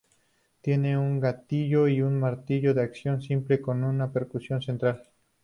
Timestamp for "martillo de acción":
2.19-3.21